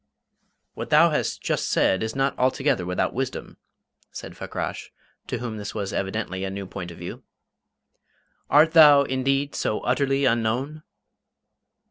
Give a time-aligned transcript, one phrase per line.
[0.73, 3.57] "What thou hast just said is not altogether without wisdom,"
[4.11, 4.89] said Fakrash,
[5.27, 7.21] to whom this was evidently a new point of view.
[8.49, 10.81] "Art thou, indeed, so utterly unknown?"